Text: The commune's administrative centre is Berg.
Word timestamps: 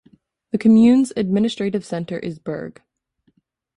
The 0.49 0.57
commune's 0.57 1.13
administrative 1.15 1.85
centre 1.85 2.17
is 2.17 2.39
Berg. 2.39 2.81